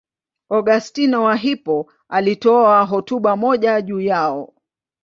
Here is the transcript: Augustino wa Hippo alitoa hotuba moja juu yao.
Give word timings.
Augustino 0.49 1.23
wa 1.23 1.35
Hippo 1.35 1.91
alitoa 2.09 2.83
hotuba 2.85 3.35
moja 3.35 3.81
juu 3.81 4.01
yao. 4.01 4.53